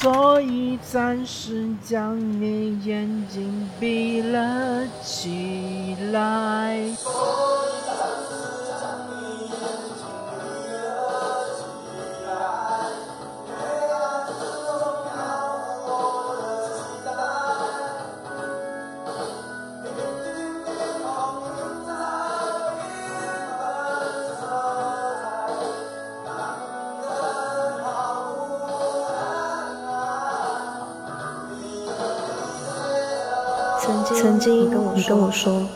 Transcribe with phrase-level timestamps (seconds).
[0.00, 6.69] 所以暂时将你眼睛闭了起来。
[34.19, 35.67] 曾经你跟我说，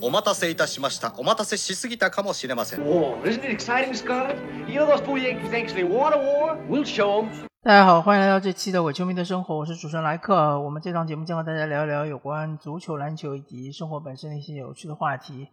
[0.00, 1.12] お待たせいたしました。
[1.18, 2.80] お待たせしすぎたかもしれません。
[2.80, 4.36] War, isn't it exciting, Scarlett?
[4.66, 6.56] You know those fool Yankees actually want a war?
[6.68, 7.28] We'll show them.
[7.62, 10.58] 大家好，欢迎来到这期的伪球迷的生活，我是主持人莱克。
[10.60, 15.48] 我们这档节目将和大家聊一聊有关足球、篮球以及生活本身的一些有趣的话题。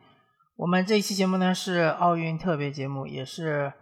[0.56, 3.74] 我们这一期节目呢是奥运特别节目，也是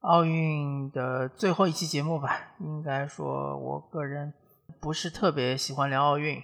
[0.00, 2.54] 奥运的最后一期节目吧。
[2.60, 4.32] 应该说，我个人
[4.80, 6.42] 不是特别喜欢聊奥运。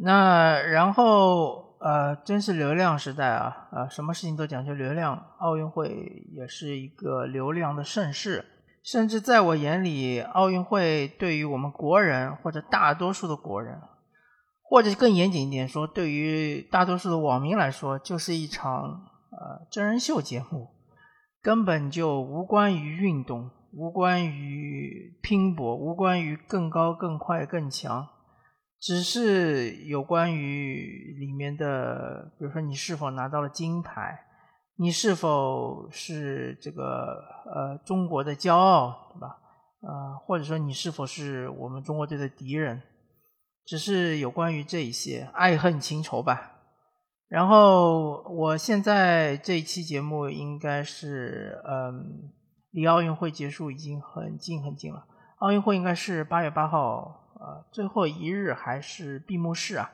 [0.00, 8.44] 那然后呃，真是流量时代啊啊，什么事情都讲究流量，奥运会也是一个流量的盛世。
[8.82, 13.78] 甚至在我眼里，奥运会对于我们国人或者大多数的国人，
[14.62, 20.68] 或者更严谨一点说，对于大多数的网民来说，就是一场呃真人秀节目，
[21.42, 28.06] 根本就无关于运动，无关于拼搏，无关于更高、更快、更强，
[28.80, 34.24] 只是有关于里面的，比如说你是否拿到了金牌。
[34.80, 37.20] 你是否是这个
[37.52, 39.36] 呃中国的骄傲，对吧？
[39.80, 42.80] 呃，或者说你是否是我们中国队的敌人？
[43.66, 46.52] 只是有关于这一些爱恨情仇吧。
[47.28, 52.30] 然后我现在这一期节目应该是嗯，
[52.70, 55.04] 离奥运会结束已经很近很近了。
[55.38, 57.27] 奥运会应该是八月八号，
[57.70, 59.90] 最后一日还是闭幕式啊？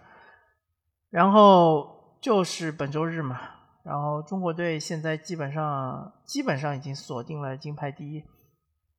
[1.11, 3.39] 然后就是本周日嘛。
[3.85, 8.25] 然后中国队现在基本上基本上已经锁定了金牌第一，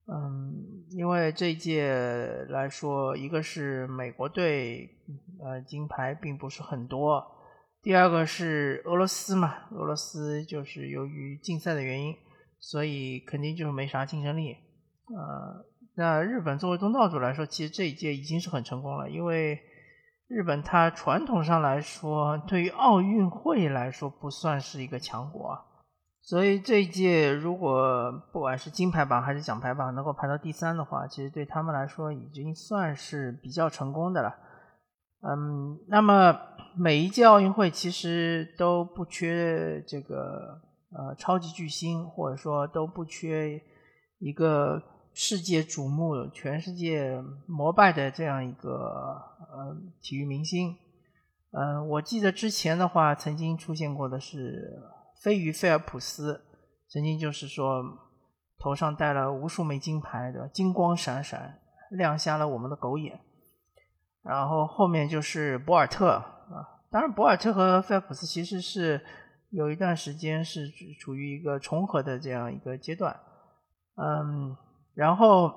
[0.05, 0.53] 嗯，
[0.91, 1.91] 因为这一届
[2.49, 4.87] 来说，一个是美国队，
[5.43, 7.19] 呃，金牌并不是很多；
[7.81, 12.15] 第二个是俄罗斯嘛，俄罗斯就是由于竞赛的原因，
[12.59, 14.55] 所以肯定就是没啥竞争力。
[15.07, 15.65] 呃，
[15.95, 19.59] 那日本作为东道主来说，其实这一届已经是很成功了，因为。
[20.27, 25.55] 日本它传统上来说，对于奥运会来说不算是一个强国，
[26.19, 34.35] 所以这一届如果不管是金牌榜还是奖牌榜能够排到第三的话，其实对他们来说已经算是比较成功的了。
[35.21, 36.35] 嗯，那么
[36.75, 43.61] 每一届奥运会其实都不缺这个呃超级巨星，或者说都不缺
[44.17, 44.81] 一个。
[45.17, 48.69] 世界瞩目、全世界膜拜的这样一个
[49.49, 50.75] 呃体育明星，
[51.51, 54.77] 嗯、我记得之前的话曾经出现过的是
[55.23, 56.43] 飞鱼菲尔普斯，
[56.89, 57.81] 曾经就是说
[58.59, 61.61] 头上戴了无数枚金牌的，金光闪闪，
[61.91, 63.17] 亮瞎了我们的狗眼。
[64.21, 69.01] 然后后面就是博尔特啊，当然博尔特和菲尔普斯其实是
[69.49, 73.17] 有一段时间是处于一个重合的这样一个阶段，
[73.95, 74.57] 嗯。
[74.95, 75.53] 然后，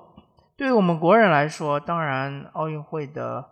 [0.57, 3.49] 对于我们国人来说，当然奥运会的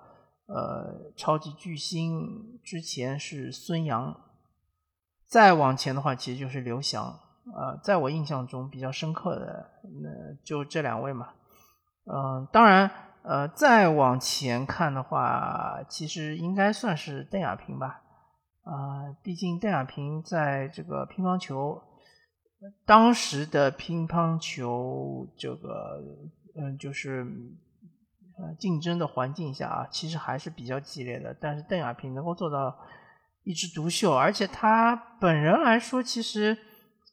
[0.47, 4.13] 呃超级巨星之前是孙杨，
[5.25, 7.17] 再往前的话，其实就是刘翔。
[7.55, 11.29] 呃，在我印象中比较深刻的，那就这两位嘛。
[12.03, 12.91] 嗯、呃，当然，
[13.21, 18.01] 呃，再往前看的话，其实应该算是邓亚萍吧。
[18.63, 18.73] 啊、
[19.07, 21.81] 呃，毕竟邓亚萍在这个乒乓球。
[22.85, 26.03] 当时的乒乓球这个，
[26.55, 27.25] 嗯，就是
[28.37, 31.35] 呃竞争的环境下啊，其实还是比较激烈的。
[31.39, 32.75] 但是邓亚萍能够做到
[33.43, 36.57] 一枝独秀，而且她本人来说，其实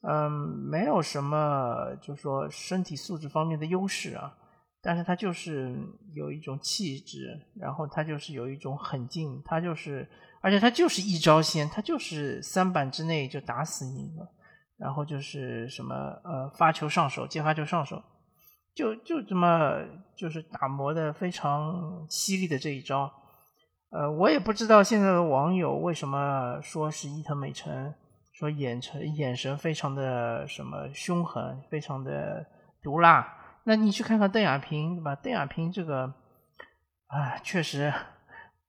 [0.01, 4.35] 嗯没有什么，就是说身体素质方面的优势啊。
[4.81, 5.75] 但是她就是
[6.13, 10.07] 有一种气质，然后她就是有一种狠劲，她就是，
[10.41, 14.31] 而且她就是一招鲜，她就是三板之内就打死你了。
[14.77, 18.03] 然后就是什么呃发球上手，接发球上手，
[18.75, 19.81] 就就这么
[20.17, 23.09] 就是打磨的非常犀利的这一招，
[23.91, 27.93] 呃，我也不知道现在的网友为什么说是伊藤美诚，
[28.33, 32.45] 说眼神眼神非常的什么凶狠，非常的
[32.83, 33.25] 毒辣。
[33.63, 35.15] 那你去看看邓亚萍，对吧？
[35.15, 36.13] 邓亚萍这个
[37.07, 37.91] 啊，确实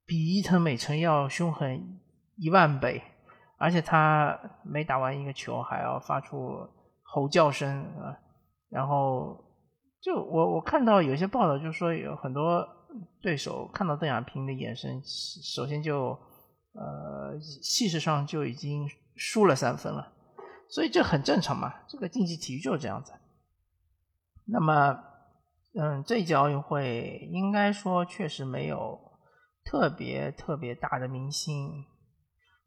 [0.06, 1.98] 比伊藤美诚要凶狠
[2.36, 3.02] 一万倍。
[3.58, 6.58] 而且他每打完一个球还要发出
[7.02, 8.16] 吼叫声啊，
[8.68, 9.42] 然后
[10.00, 12.66] 就我我看到有些报道，就是说有很多
[13.20, 16.18] 对手看到邓亚萍的眼神，首先就
[16.72, 20.12] 呃气势上就已经输了三分了，
[20.68, 23.12] 所以这很正常嘛，这个竞技体育就是这样子。
[24.48, 24.96] 那么，
[25.74, 29.00] 嗯，这一届奥运会应该说确实没有
[29.64, 31.84] 特别特别大的明星，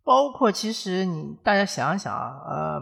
[0.10, 2.82] 包括其实你大家想想啊，呃，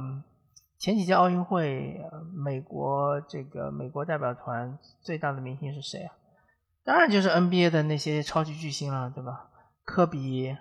[0.79, 1.99] 前几届奥运会，
[2.33, 6.15] 美国这个美国代表团最大的明星是谁啊？
[6.85, 9.49] 当然就是 NBA 的那些超级巨星了，对吧？
[9.83, 10.55] 科比、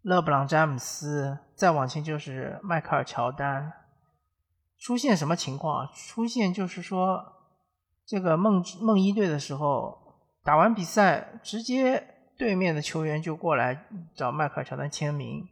[0.00, 3.70] 勒布朗、詹姆斯，再往前就是迈克尔·乔丹。
[4.78, 5.86] 出现什么情况？
[5.92, 7.34] 出现就是说。
[8.06, 9.98] 这个梦梦一队的时候，
[10.42, 12.02] 打完比赛，直接
[12.38, 13.84] 对面的球员就过来
[14.16, 15.46] 找迈克尔乔丹签名。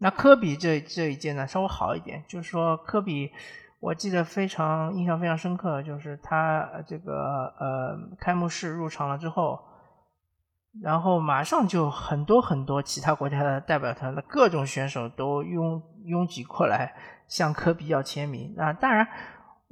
[0.00, 3.30] 那科比这这一届呢，稍微好一点，就是说科比，
[3.78, 9.60] 我记得非常印象非常深刻，就是他这个呃开幕式入场了之后，
[10.82, 16.94] 然后马上就很多很多其他国家的代表团的各种选手都拥拥挤过来
[17.28, 18.54] 向科比要签名。
[18.56, 19.06] 那当然。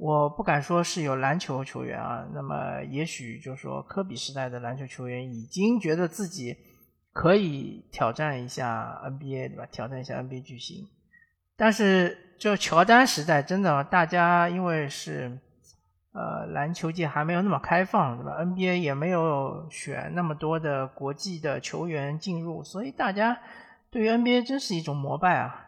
[0.01, 6.55] 我不敢说是有篮球球员啊，那么也许就是说科比时代的篮球球员已经觉得自己
[7.19, 9.65] 可以挑战一下 NBA，对吧？
[9.69, 10.87] 挑战一下 NBA 巨星。
[11.57, 15.37] 但是就乔丹时代，真的大家因为是
[16.13, 23.37] 呃篮球界还没有那么开放，对吧？NBA 也没有选那么多的国际的球员进入，所以大家
[23.91, 25.67] 对于 NBA 真是一种膜拜啊。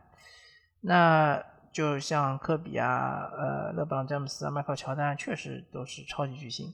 [0.80, 1.44] 那。
[1.74, 6.74] 就像科比啊，呃，勒布朗詹姆斯啊，迈克尔乔丹，确实都是超级巨星。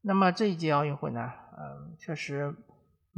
[0.00, 2.56] 那么这一届奥运会呢，嗯，确实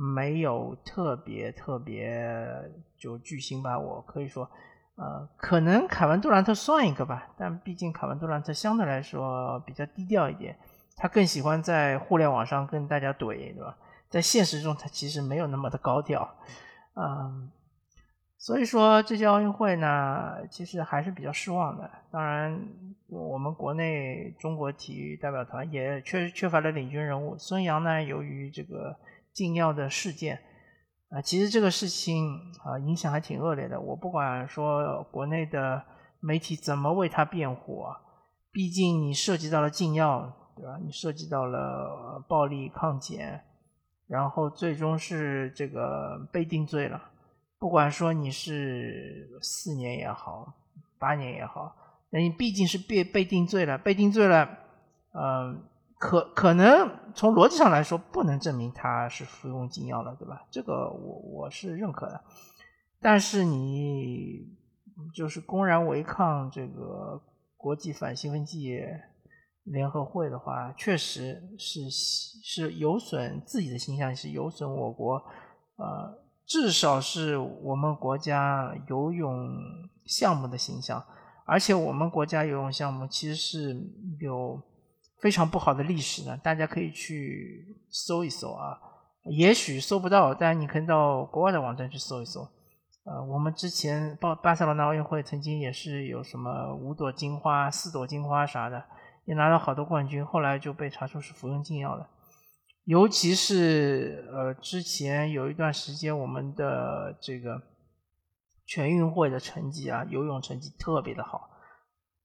[0.00, 2.18] 没有特别特别
[2.96, 3.78] 就巨星吧。
[3.78, 4.48] 我可以说，
[4.96, 10.56] 呃，可能凯文杜兰特算一个吧，但毕竟凯文杜兰特相对来说比较低调一点，
[10.96, 13.76] 他更喜欢在互联网上跟大家怼，对吧？
[14.08, 16.28] 在现实中他其实没有那么的高调，
[16.94, 17.50] 嗯。
[18.42, 21.90] 所以说这届奥运会呢，其实还是比较失望的。
[22.10, 22.58] 当然，
[23.06, 27.36] 我们国内中国体育代表团也确实缺乏了领军人物。
[27.36, 28.96] 孙杨呢，由于这个
[29.32, 30.40] 禁药的事件，
[31.10, 33.80] 啊，其实这个事情啊影响还挺恶劣的。
[33.80, 35.82] 我不管说国内的
[36.20, 37.96] 媒体怎么为他辩护啊，
[38.52, 40.78] 毕竟你涉及到了禁药，对吧？
[40.84, 43.42] 你涉及到了暴力抗检，
[44.06, 47.00] 然后最终是这个被定罪了。
[47.58, 50.52] 不管说你是四年也好，
[50.98, 51.74] 八年也好，
[52.10, 54.48] 那你毕竟是被被定罪了，被定罪了，
[55.12, 55.62] 嗯，
[56.00, 60.46] 可可能从逻辑上来说，不能证明他是服用禁药了，对吧？
[60.50, 62.18] 这个我我是认可的。
[63.00, 64.48] 但是你
[65.14, 67.20] 就是公然违抗这个
[67.56, 68.80] 国际反兴奋剂
[69.64, 75.22] 联合会的话，确实是是有损自己的形象，是有损我国，
[75.76, 76.18] 呃。
[76.46, 79.56] 至少是我们国家游泳
[80.04, 81.00] 项目的形象，
[81.46, 83.80] 而且我们国家游泳项目其实是
[84.18, 84.60] 有
[85.20, 88.78] 非常不好的历史呢，大家可以去搜一搜啊，
[89.24, 92.40] 也许搜不到，但你可以到国外的网站去搜一搜。
[93.04, 98.84] 呃，我们之前巴巴塞罗那奥运会曾经也是有什么五朵金花、四朵金花啥的，
[99.24, 102.06] 也拿了好多冠军，后来就被查出是服用禁药的。
[102.84, 107.60] 尤其是呃，之前有一段时间，我们的这个
[108.66, 111.50] 全运会的成绩啊，游泳成绩特别的好，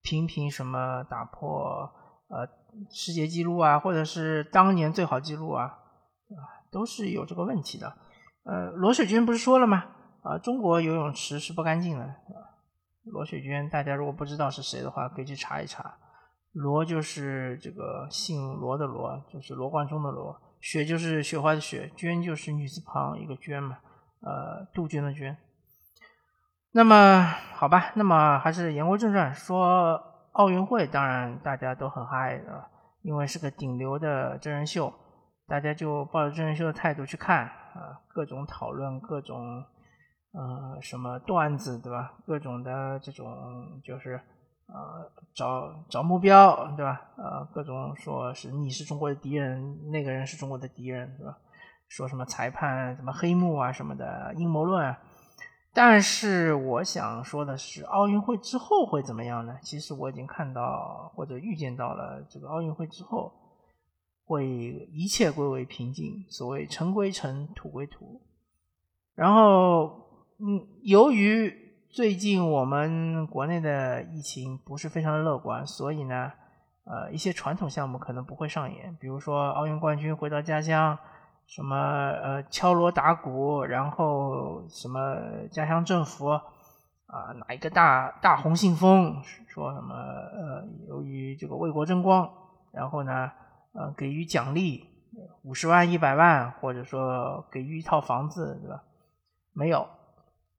[0.02, 1.90] 频频什么打破
[2.28, 2.48] 呃
[2.90, 6.42] 世界纪录啊，或者是当年最好纪录啊，啊，
[6.72, 7.96] 都是有这个问题的。
[8.44, 9.86] 呃，罗水娟不是说了吗？
[10.24, 12.16] 啊，中国游泳池是不干净的。
[13.04, 15.98] 罗水娟，大家如果不知道是谁的话，可以去查一查。
[16.52, 20.42] 罗就是这个姓罗的罗，就是罗贯中的罗。
[20.62, 23.78] 雪就是雪花的雪，娟就是女字旁一个娟嘛，
[24.22, 25.38] 呃，杜鹃的鹃。
[26.72, 27.22] 那么
[27.54, 30.02] 好吧，那么还是言归正传，说
[30.36, 32.64] 奥运会，当然大家都很嗨的，
[33.02, 34.94] 因为是个顶流的真人秀，
[35.48, 39.64] 大家就抱着真人秀的态度去看啊，各种讨论，各种
[40.32, 42.14] 呃什么段子，对吧？
[42.26, 44.20] 各种的这种就是。
[44.68, 44.74] 呃，
[45.36, 47.00] 找找目标，对吧？
[47.18, 51.38] 呃，各种说是你是中国的敌人，那个人是中国的敌人，对吧？
[51.88, 54.84] 说什么裁判什么黑幕啊什么的阴谋论。
[55.76, 59.60] 但是我想说的是，奥运会之后会怎么样呢？
[59.62, 63.32] 其实我已经看到或者预见到了，这个奥运会之后
[64.24, 64.48] 会
[64.92, 68.22] 一切归为平静，所谓尘归尘，土归土。
[69.14, 69.92] 然后，
[70.40, 71.64] 嗯，由于。
[71.88, 76.30] 最近我们国内的疫情不是非常的乐观，所以呢，
[76.84, 81.00] 呃一些传统项目可能不会上演，比如说奥运冠军回到家乡，
[81.48, 92.30] 什么呃敲锣打鼓，然后什么家乡政府啊拿一个大大红信封，说什么呃由于这个为国争光，
[92.74, 93.32] 然后呢
[93.74, 94.86] 呃给予奖励
[95.44, 98.84] 五十万一百万，或者说给予一套房子，对吧？
[99.54, 99.88] 没有，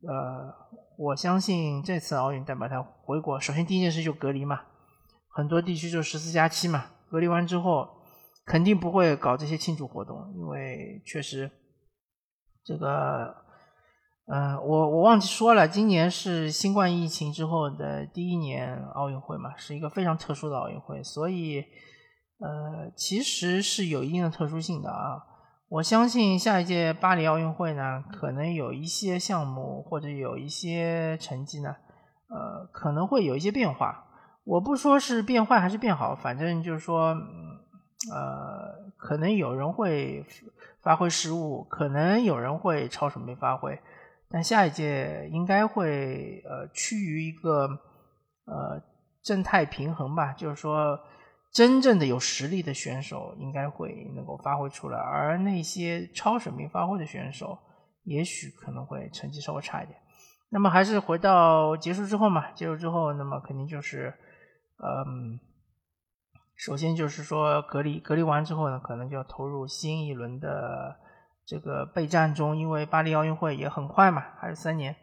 [0.08, 0.54] 呃，
[0.96, 4.62] 我相信这次奥运代表团回国，首先第一件事就隔离嘛，
[5.28, 7.86] 很多地区就十四加七嘛，隔离完之后
[8.46, 11.50] 肯定不会搞这些庆祝活动，因为确实
[12.64, 13.34] 这个，
[14.26, 21.60] 嗯、我我忘记说了，今年是新冠疫情之后的第一年奥运会嘛，是一个非常特殊的奥运会，所以
[22.38, 25.20] 呃，其实是有一定的特殊性的啊。
[25.68, 31.74] 我相信下一届巴黎奥运会呢，可能有一些项目或者有一些成绩呢，
[32.28, 34.04] 呃，可能会有一些变化。
[34.44, 37.12] 我不说是变坏还是变好，反正就是说，
[38.12, 40.24] 呃，可能有人会
[40.82, 43.78] 发挥失误，可能有人会超水平发挥，
[44.28, 47.66] 但下一届应该会呃趋于一个
[48.44, 48.82] 呃
[49.22, 50.98] 正态平衡吧，就是说。
[51.52, 57.58] 真正的有实力的选手应该会能够发挥出来，而那些超水平发挥的选手，
[58.02, 59.98] 也许可能会成绩稍微差一点。
[60.50, 64.12] 那么还是回到结束之后嘛，结束之后，那么肯定就是，
[64.84, 65.40] 嗯，
[66.56, 70.96] 首先就是说隔离，隔离完之后呢，可能就要投入新一轮的
[71.46, 74.96] 这个备战中，因为巴黎奥运会也很快嘛，还是三年。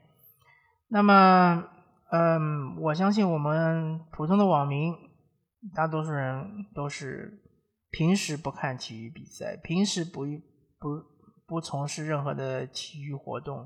[0.89, 1.63] 那么，
[2.11, 4.93] 嗯，我相信我们普通的网民。
[5.73, 7.41] 大多数人都是
[7.89, 10.25] 平时不看体育比赛，平时不
[10.77, 11.01] 不
[11.47, 13.65] 不从事任何的体育活动，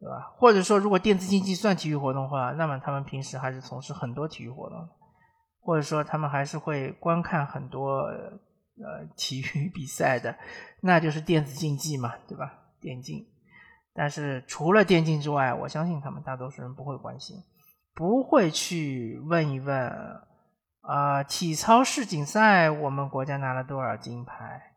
[0.00, 0.32] 对吧？
[0.38, 4.88] 或者说，如果电子竞技算体育活动的话，那么他们平时还是从事很多体育活动，
[5.66, 8.02] 或者说他们还是会观看很多
[8.78, 10.32] 呃体育比赛的，
[10.80, 12.52] 那就是电子竞技嘛，对吧？
[12.80, 13.26] 电竞。
[13.92, 17.36] 但是除了电竞之外，我相信他们大多数人不会关心，
[17.96, 19.92] 不会去问一问。
[20.82, 24.74] 啊、体操世锦赛我们国家拿了多少金牌？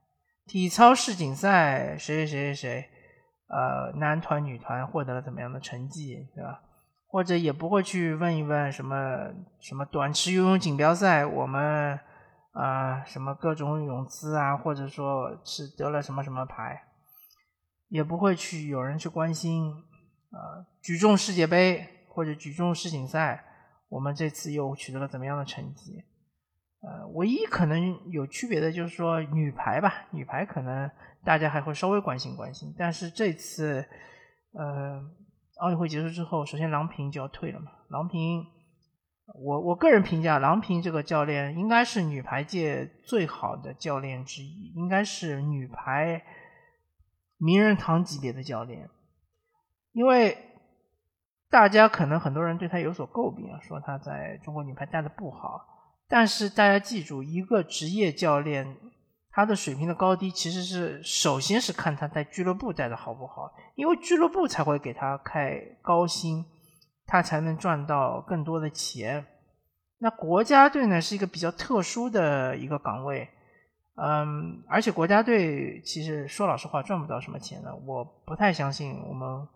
[0.48, 2.90] 体操世锦赛谁谁谁谁谁，
[3.48, 6.64] 呃，男团女团获得了怎么样的成绩，对吧？
[7.10, 12.00] 或者也不会去问一问什么什么短池游泳锦标赛，我们
[12.52, 16.84] 啊、什么各种泳姿啊，或者说是得了什么什么牌，
[17.88, 19.72] 也不会去有人去关心
[20.32, 23.44] 啊、举重世界杯或者举重世锦赛。
[23.90, 26.04] 我们这次又取得了怎么样的成绩？
[26.82, 30.90] 呃，唯一可能有区别的就是说女排吧，女排可能
[31.26, 32.72] 大家还会稍微关心关心。
[32.78, 33.84] 但是这次，
[34.54, 35.02] 呃，
[35.60, 37.72] 奥运会结束之后，首先郎平就要退了嘛。
[37.90, 38.46] 郎平，
[39.34, 46.24] 我我个人评价，郎平这个教练应该是女排界最好的教练之一，应该是女排
[47.38, 48.90] 名人堂级别的教练，
[49.94, 50.38] 因为。
[51.52, 55.66] 大家可能很多人对他有所诟病啊，说他在中国女排带的不好。
[56.08, 58.78] 但是大家记住，一个职业教练
[59.40, 66.46] 他的水平的高低，其实是首先是看他在俱乐部带的好不好，因为俱乐部才会给他开高薪，
[67.06, 69.26] 他才能赚到更多的钱。
[70.00, 73.30] 那国家队呢，是一个比较特殊的一个岗位，
[73.96, 79.48] 嗯，而且国家队其实说老实话赚不到什么钱的，我不太相信我们。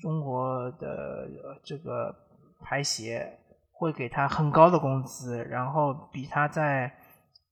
[0.00, 1.28] 中国的
[1.64, 2.14] 这个
[2.60, 3.36] 排协
[3.72, 6.88] 会给他很高的工资，然后比他在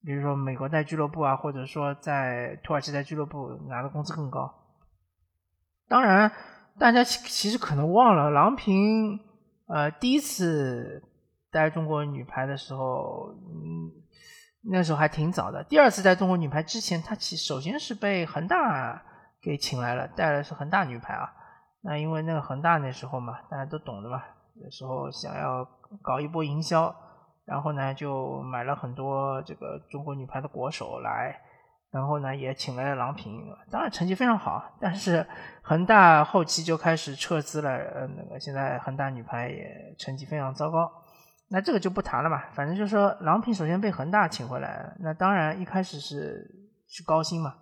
[0.07, 4.49] 比如说美国在俱乐部啊，或者说在土耳其在俱乐部拿的工资更高。
[5.89, 6.31] 当然，
[6.79, 9.19] 大家其其实可能忘了，郎平
[9.67, 11.03] 呃第一次
[11.51, 13.91] 带中国女排的时候，嗯，
[14.71, 15.65] 那时候还挺早的。
[15.65, 19.03] 第二次带中国女排之前，他其首先是被恒大
[19.43, 21.29] 给请来了，带的是恒大女排啊。
[21.83, 24.23] 那因为那个恒大那时候嘛，大家都懂的嘛，
[24.55, 25.67] 那时候想要
[26.01, 26.95] 搞一波营销，
[27.47, 31.41] 然后呢就买了很多这个中国女排的国手来，
[31.91, 35.26] 然后呢也请来了郎平，当然成绩非常好，但是
[35.62, 40.91] 恒大后期就开始撤资了，呃，那个现在恒大女排也成绩非常糟糕，
[41.49, 46.45] 那这个就不谈了嘛，反正就是说郎平首先被恒大请回来，那当然一开始是
[46.88, 47.55] 是高薪嘛。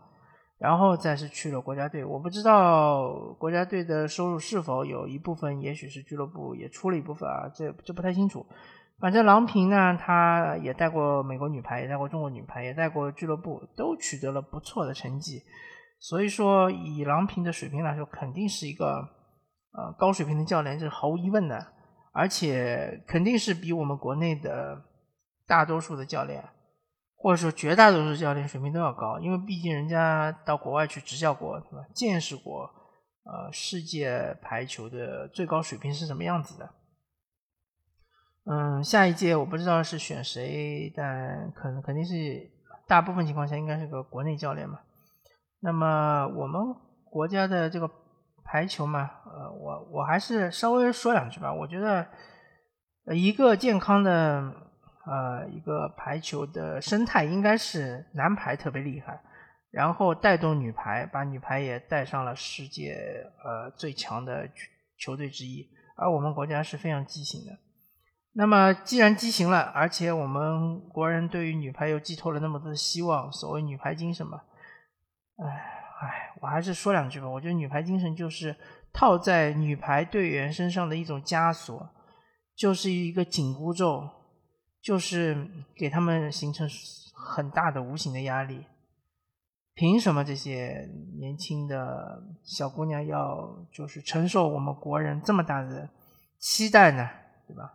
[0.56, 8.46] 然后再是去了国家队，我不知道国家队的收入是否有一部分，也许是俱乐部也出了一部分啊，这这不太清楚。
[9.04, 15.42] 反正郎平呢，他也带过美国女排，也带过中国女排，也带过俱乐部，都取得了不错的成绩。
[16.00, 19.06] 所以说，以郎平的水平来说，肯定是一个
[19.72, 21.66] 呃高水平的教练，这是毫无疑问的。
[22.14, 24.82] 而且肯定是比我们国内的
[25.46, 26.42] 大多数的教练
[27.14, 31.84] 或者说绝大多数教练水平都要高，因为毕竟人家到国外去执教过，对吧？
[31.94, 32.70] 见识过，
[33.24, 36.66] 呃，世界排球的最高水平是什么样子的。
[38.46, 42.50] 嗯，下一届我不知道是选谁，但可能肯定是
[42.86, 44.80] 大部分情况下应该是个国内教练嘛。
[45.60, 46.60] 那么我们
[47.10, 47.90] 国家的这个
[48.44, 51.50] 排球嘛，呃，我我还是稍微说两句吧。
[51.50, 52.06] 我觉得
[53.14, 54.52] 一个健康的
[55.06, 59.18] 呃一个排球的生态应该是男排特别厉害，
[59.70, 64.46] 然后带动女排，把女排也带上了世界呃最强的
[64.98, 65.66] 球队之一。
[65.96, 67.63] 而我们国家是非常畸形的。
[68.36, 74.42] 那么既然畸形了，而且我们国人对于女排又寄托了那么多的希望，所谓女排精神嘛，
[75.36, 77.28] 哎哎，我还是说两句吧。
[77.28, 78.56] 我觉得女排精神就是
[78.92, 81.88] 套在女排队员身上的一种枷锁，
[82.56, 84.10] 就是一个紧箍咒，
[84.82, 86.68] 就是给他们形成
[87.14, 88.66] 很大的无形的压力。
[89.74, 90.88] 凭什么这些
[91.18, 95.88] 年轻的小姑娘要就是承受我们国人这么大的
[96.38, 97.08] 期待呢？
[97.46, 97.74] 对吧？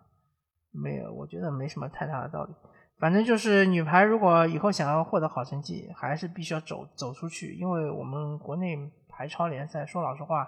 [0.72, 2.54] 没有，我觉得没什么太大的道理。
[3.00, 7.54] 反正就是女排，如果以后想要获得好成绩，还是必须要走走出去。
[7.56, 10.48] 因为我们国内排超联赛，说老实话，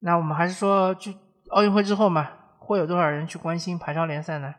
[0.00, 1.12] 那我们还是说，就
[1.50, 4.52] 奥运会之后嘛，会有多少人去关心排超联赛呢？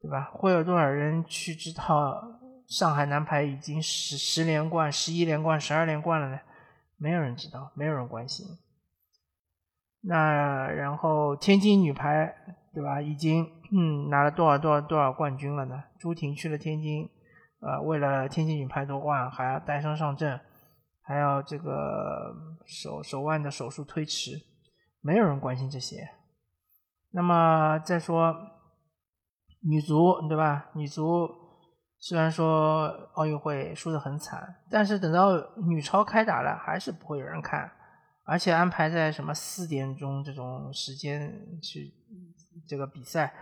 [0.00, 0.30] 对吧？
[0.34, 2.22] 会有多少人去知道
[2.68, 6.38] 上海男排已经十十连冠、十一连冠、十二连冠了呢？
[6.98, 8.46] 没有人知道，没有人关心。
[10.02, 12.36] 那然后天津女排。
[12.76, 13.00] 对吧？
[13.00, 15.82] 已经嗯拿了多少多少多少冠军了呢？
[15.98, 17.08] 朱婷去了天津，
[17.60, 20.38] 呃，为了天津女排夺冠，还要带伤上阵，
[21.00, 22.34] 还要这个
[22.66, 24.32] 手手腕的手术推迟，
[25.00, 26.06] 没有人关心这些。
[27.12, 28.36] 那么再说
[29.62, 30.66] 女足，对吧？
[30.74, 31.26] 女足
[31.98, 35.30] 虽然说奥运会输得很惨，但是等到
[35.66, 37.72] 女超开打了，还是不会有人看，
[38.26, 41.94] 而且安排在什么四点钟这种时间去。
[42.66, 43.32] 这个比赛，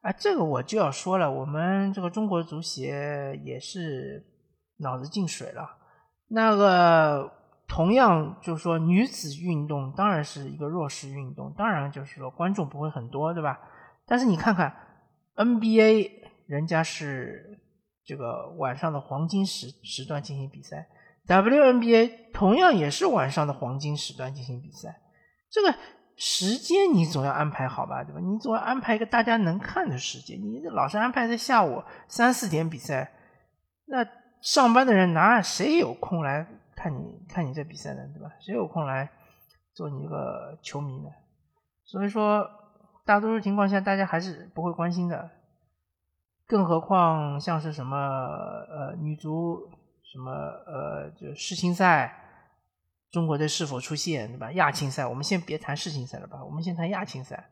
[0.00, 4.26] 啊，这个我就要说了，我们这个中国足协也是
[4.78, 5.76] 脑子进水了。
[6.28, 7.30] 那个
[7.68, 13.60] 同样就是说，女子运动当然是一个弱势运动，当然就是说观众不会很多，对吧？
[14.06, 14.74] 但是你看看
[15.36, 16.10] NBA，
[16.46, 17.60] 人家是
[18.02, 20.88] 这个晚上的黄金时时段进行比赛
[21.26, 25.00] ，WNBA 同样也是晚上的黄金时段进行比赛，
[25.50, 25.74] 这个。
[26.16, 28.20] 时间你总要安排好吧，对吧？
[28.20, 30.40] 你总要安排一个大家能看的时间。
[30.40, 33.12] 你老是安排在下午三四点比赛，
[33.86, 34.06] 那
[34.40, 38.30] 上班的人哪谁有空来看你看你这比赛呢，对吧？
[38.38, 39.10] 谁有空来
[39.74, 41.08] 做你一个球迷呢？
[41.84, 42.48] 所以说，
[43.04, 45.28] 大多数情况下大家还是不会关心的。
[46.46, 49.68] 更何况像是什么呃女足
[50.12, 52.20] 什么呃就世青赛。
[53.12, 54.50] 中国队是否出现，对吧？
[54.54, 57.48] 亚青赛，我们先别谈世青赛了吧，我们先谈亚青赛，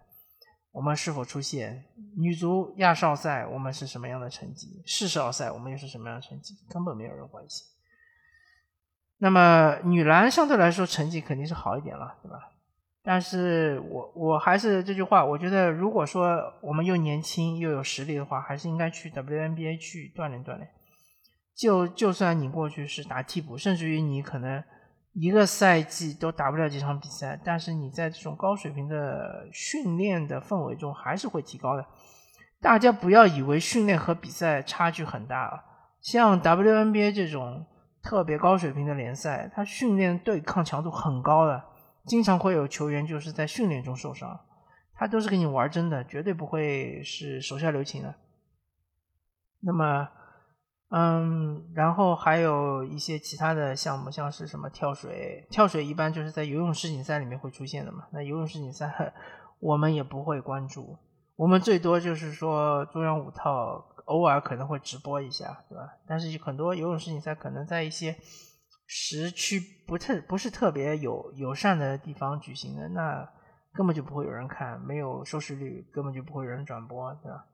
[0.73, 1.85] 我们是否出现？
[2.17, 4.83] 女足亚少赛，我们是什么样的成绩？
[4.85, 6.57] 世少赛，我们又是什么样的成绩？
[6.69, 7.65] 根本没有人关心。
[9.19, 12.51] 那么女篮相对来说成绩肯定是好一点了，对吧？
[13.05, 20.69] 但是我我还是这句话，我觉得如果说我们又年轻又有实力的话，还是应该去 WNBA 去锻炼锻炼。
[21.55, 24.62] 就就算你过去是打替补，甚至于你可能。
[25.15, 31.85] 一个赛季都打不了几场比赛，但是你在这种高水平的训练的氛围中，还是会提高的。
[32.62, 35.62] 大家不要以为训练和比赛差距很大啊，
[36.01, 37.62] 像 WNBA 这种
[38.03, 41.62] 特别高水平的联赛，它训练对抗强度很高的，
[42.07, 44.41] 经常会有球员就是在训练中受伤，
[44.95, 48.15] 他都是跟你玩真的，绝对不会是手下留情的。
[49.61, 50.09] 那么。
[50.94, 58.05] 嗯，然后还有一些其他的项目，像是什么跳水，跳水一般就是在游泳世锦赛里面会出现的嘛。
[58.12, 59.14] 那游泳世锦赛
[59.59, 60.98] 我们也不会关注，
[61.35, 65.88] 我们最多就是说中央五套偶尔可能会直播一下，对吧？
[66.07, 68.14] 但是很多游泳世锦赛可能在一些
[68.87, 73.26] 时区不特不是特别友友善的地方举行的，那
[73.72, 77.46] 根本就不会有人看，没有收视率，根本就不会有人转播，对吧？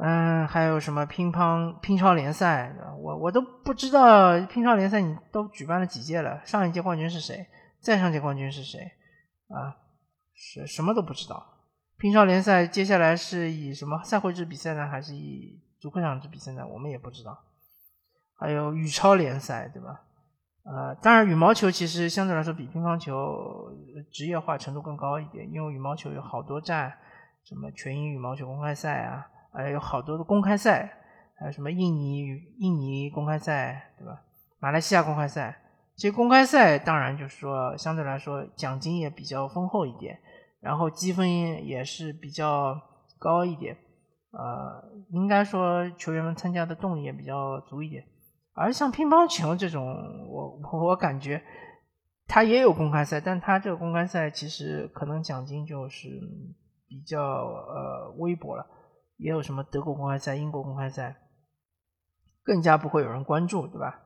[0.00, 2.72] 嗯，还有什么乒乓乒超联赛？
[3.00, 6.40] 我我都不知道乒超联赛你都举办了几届了？
[6.46, 7.44] 上一届冠军是谁？
[7.80, 8.78] 再上届冠军是谁？
[9.48, 9.74] 啊，
[10.34, 11.44] 是什么都不知道。
[11.96, 16.64] 乒超联赛接下来是以什么赛会制比赛呢，还是以主客场制比赛呢？
[16.64, 17.36] 我们也不知道。
[18.36, 20.02] 还有羽超联赛，对吧？
[20.62, 23.76] 呃，当然羽毛球其实相对来说比乒乓球
[24.12, 26.92] 职业化程度更高一点，因为羽毛球有好多站，
[27.42, 29.26] 什么全英羽毛球公开赛啊。
[29.52, 30.92] 呃，有好多的公开赛，
[31.38, 32.26] 还有什么印尼
[32.58, 34.22] 印尼公开赛，对吧？
[34.60, 35.56] 马来西亚公开赛，
[35.96, 40.18] 这些公开赛当然就是说相对来说奖金也比较丰厚一点，
[40.60, 41.28] 然后积分
[41.66, 42.80] 也是比较
[43.18, 43.76] 高一点，
[44.32, 48.04] 呃，应该说球员们参加的动力也比较足一点。
[48.52, 49.86] 而像乒乓球这种，
[50.28, 51.40] 我我感觉
[52.26, 56.08] 它也有公开赛，但它这个公开赛其实可能奖金就是
[56.88, 58.66] 比较呃微薄了，
[59.18, 61.14] 也有什么德国公开赛、英国公开赛，
[62.42, 64.00] 更加不会有人关注，对吧？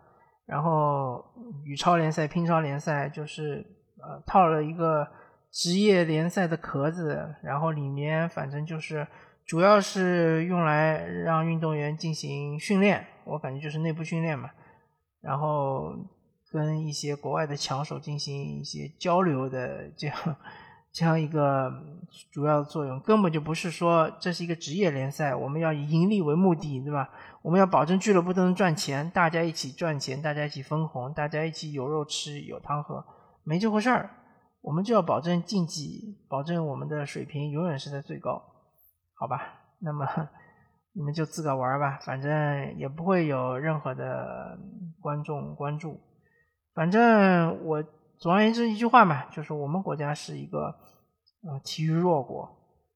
[0.44, 1.24] 然后
[1.64, 3.64] 羽超联赛、乒超联赛就是
[3.98, 5.06] 呃套了一个
[5.50, 9.06] 职业联赛的壳子，然后里面反正就是
[9.46, 13.06] 主要是用来让运动员进行训练。
[13.24, 14.50] 我感觉就是内部训练嘛，
[15.20, 15.94] 然后
[16.50, 20.16] 跟一些国外的强手进行一些交流的这样
[20.92, 21.72] 这样一个
[22.30, 27.08] 主要作用，根本就不是说这是一个职业联赛，我们要以盈利为目的，对吧？
[27.42, 33.04] 我们要保证俱乐部都能赚钱，大家一起赚钱，大家一起分红，大家一起有肉吃有汤喝，
[33.44, 34.10] 没这回事儿。
[34.60, 38.42] 我们就要保证竞技，保证我们的水平永远是在最高，
[39.14, 39.40] 好吧？
[39.80, 40.06] 那么。
[40.94, 44.58] 你们就自个玩吧，反正也不会有任何的
[45.00, 45.98] 观众关注。
[46.74, 47.82] 反正我
[48.22, 50.66] 总而言之一句话嘛，就是我们国家是一个
[51.42, 52.48] 呃体育弱国，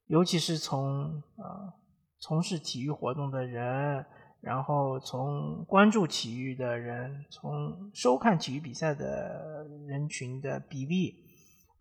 [0.05, 1.73] 尤其是从呃
[2.17, 4.05] 从事体育活动的人，
[4.39, 11.13] 然后从关注体育的人，从收看体育比赛的人群的比例，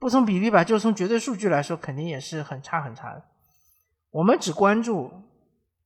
[0.01, 3.25] 不从比例吧，就从绝对数据来说，肯定也是很差很差的。
[4.11, 5.11] 我们只关注。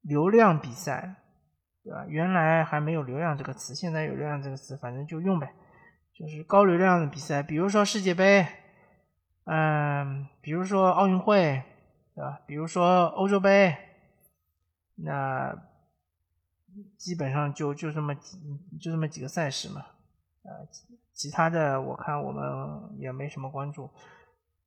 [0.03, 1.15] 流量比赛，
[1.85, 2.07] 对吧？
[2.09, 5.53] 原来还没有“流量”这个词，现在有“流量”这个词，反正就用呗。
[6.21, 8.47] 就是高流量的比赛，比如说世界杯，
[9.45, 11.63] 嗯，比如说奥运会，
[12.15, 12.43] 对吧？
[12.47, 13.75] 比如说欧洲杯，
[14.97, 15.57] 那
[16.99, 18.37] 基本上就就这么几
[18.79, 19.87] 就这么几个赛事嘛。
[20.43, 20.69] 呃，
[21.15, 22.45] 其他的我看我们
[22.99, 23.89] 也没什么关注。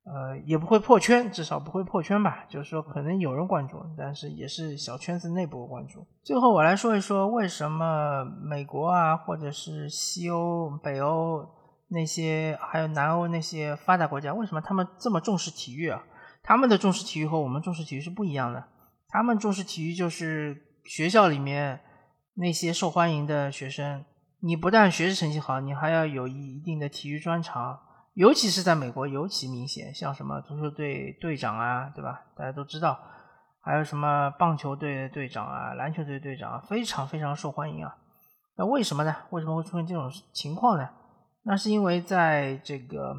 [0.05, 2.45] 呃，也不会破圈，至少不会破圈吧。
[2.49, 6.05] 就是说，可能有人关注，但是也是小圈子内部关注。
[6.23, 11.47] 最后，我来说一说为什么美国啊，或者是西欧、北欧
[11.87, 16.03] 那些，还有南欧那些发达国家，为什么他们这么重视体育啊？
[16.43, 18.61] 他们的重视体育和我们重视体育是不一样的。
[19.07, 21.79] 他们重视体育，就是学校里面
[22.33, 24.03] 那些受欢迎的学生，
[24.41, 27.79] 你不但学习成绩好，你还要有一一定的体育专长。
[28.13, 32.21] 尤其是在美国尤其明显，像什么足球队队长啊，对吧？
[32.37, 32.99] 大家都知道，
[33.59, 37.97] 还有什么棒球队队长啊、篮球队队长啊，非常非常受欢迎啊。
[38.55, 39.15] 那为什么呢？
[39.31, 40.87] 为什么会出现这种情况呢？
[41.43, 43.15] 那是因为在这个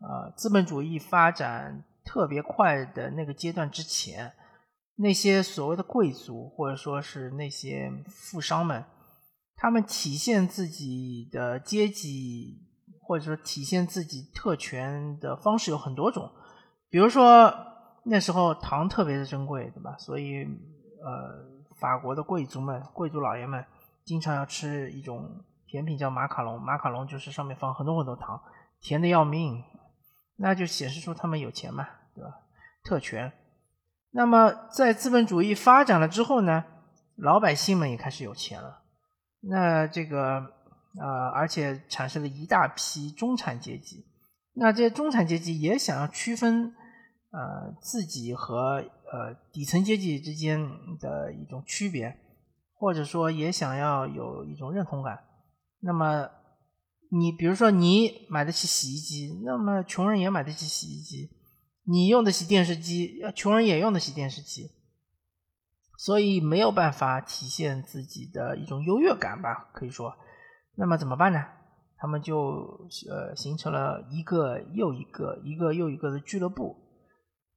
[0.00, 4.32] 呃资本主义发展特别快的那个阶段之前，
[4.96, 8.84] 那些所谓的贵族或者说是那些富商们，
[9.54, 12.71] 他们体现自己的阶级。
[13.12, 16.32] 或者说体现自己特权的方式有很多种，
[16.88, 17.54] 比如说
[18.04, 19.94] 那时候糖特别的珍贵，对吧？
[19.98, 20.46] 所以
[21.04, 21.44] 呃，
[21.78, 23.62] 法国的贵族们、贵族老爷们
[24.02, 28.40] 经常要吃一种甜品叫马卡龙，马卡龙就是上面放很多很多糖，
[28.80, 29.62] 甜的要命，
[30.36, 32.30] 那就显示出他们有钱嘛，对吧？
[32.82, 33.30] 特权。
[34.12, 36.64] 那么在资本主义发展了之后呢，
[37.16, 38.80] 老百姓们也开始有钱了，
[39.42, 40.61] 那这个。
[41.00, 44.06] 呃，而且产生了一大批中产阶级。
[44.54, 46.74] 那这些中产阶级也想要区分
[47.30, 50.60] 呃自己和呃底层阶级之间
[51.00, 52.18] 的一种区别，
[52.74, 55.24] 或者说也想要有一种认同感。
[55.80, 56.28] 那么
[57.10, 61.30] 你比如说你买得起洗衣机，那么穷人也买得起洗衣机；
[61.84, 64.70] 你用得起电视机，穷人也用得起电视机。
[65.98, 70.14] 所以没有办法体现自己的一种优越感吧，可以说。
[70.74, 71.44] 那么怎么办呢？
[71.98, 76.76] 他们就呃形成了一个又一个、一个又一个的俱乐部。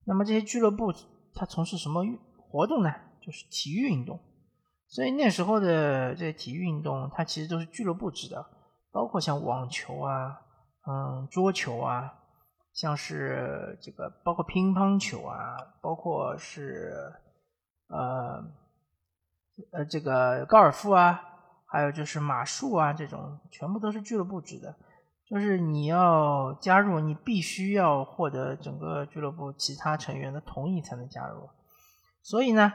[0.05, 0.93] 那么这些俱乐部
[1.33, 2.03] 它从事什么
[2.37, 2.93] 活动呢？
[3.21, 4.19] 就是体育运动。
[4.87, 8.45] 所以那时候的这些体育运动，它其实都是俱乐部制的，
[8.91, 10.41] 包括像网球啊、
[10.87, 12.13] 嗯桌球啊，
[12.71, 16.93] 像是这个包括乒乓球啊，包括是
[17.87, 18.43] 呃
[19.71, 21.31] 呃这个高尔夫啊。
[21.75, 24.73] 还有就是马术啊，这种全部都是俱乐部制的，
[25.25, 31.49] 就是你要加入，你必须要获得整个俱乐部其他成员的同意才能加入。
[32.23, 32.71] 所以呢，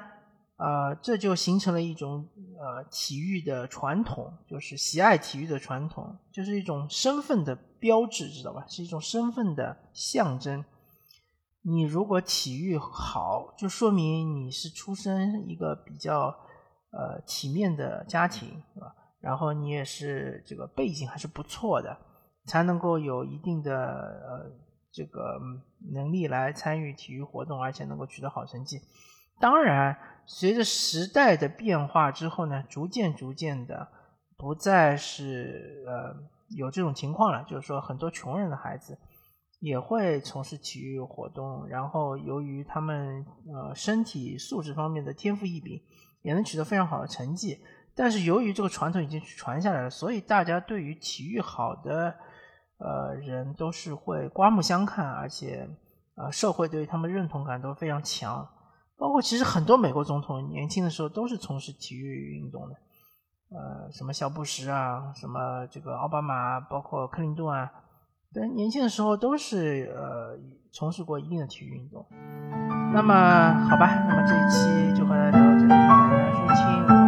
[0.57, 8.67] 呃，这就形成了一种呃体育的传统，就是喜爱体育的传统，就是一种身份的标志，知道吧？
[8.69, 10.63] 是一种身份的象征。
[11.63, 16.37] 你如果体育好，就说明你是出身一个比较。
[16.93, 18.95] 呃体面的家庭，是吧？
[19.21, 21.97] 然后你也是这个背景还是不错的，
[22.47, 24.51] 才能够有一定的呃
[24.93, 25.39] 这个
[25.93, 28.81] 能力来参与体育活动，而且能够取得好成绩。
[29.39, 33.89] 当然，随着时代的变化之后呢，逐渐逐渐的
[34.37, 36.15] 不再是呃
[36.57, 38.99] 有这种情况了，就是说很多穷人的孩子
[39.61, 45.81] 也会从事体育活动，然后由于他们呃身体素质方面的天赋异禀，
[46.23, 47.59] 也能取得非常好的成绩。
[47.95, 52.15] 但是由于这个传统已经传下来了，所以大家对于体育好的
[52.79, 55.69] 呃人都是会刮目相看，而且
[56.17, 58.49] 呃社会对于他们认同感都非常强。
[58.97, 62.75] 包括其实很多美国总统年轻的时候都是从事体育运动的，
[63.51, 67.71] 呃，什么小布什啊，什么这个奥巴马，包括克林顿啊，
[68.33, 70.39] 等，年轻的时候都是呃
[70.71, 72.07] 从事过一定的体育运动。
[72.93, 73.15] 那么
[73.69, 76.00] 好吧，那么这一期就和大家聊到这里，
[76.51, 77.00] 感谢大家收听。